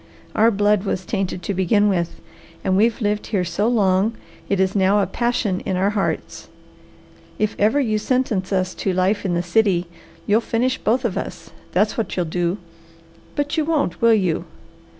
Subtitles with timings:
[0.33, 2.21] Our blood was tainted to begin with,
[2.63, 4.15] and we've lived here so long
[4.49, 6.47] it is now a passion in our hearts.
[7.37, 9.85] If ever you sentence us to life in the city,
[10.25, 12.57] you'll finish both of us, that's what you'll do!
[13.35, 14.45] But you won't, will you?